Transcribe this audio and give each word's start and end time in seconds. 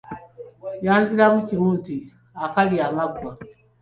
Yanziramu 0.85 1.39
kimu 1.47 1.69
nti; 1.77 1.95
akalya 2.45 2.81
amaggwa. 2.89 3.31